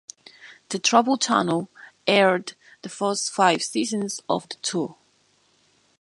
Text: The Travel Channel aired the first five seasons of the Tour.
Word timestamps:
The 0.69 0.79
Travel 0.79 1.17
Channel 1.19 1.69
aired 2.07 2.53
the 2.81 2.89
first 2.89 3.29
five 3.29 3.61
seasons 3.61 4.19
of 4.27 4.49
the 4.49 4.55
Tour. 4.63 4.95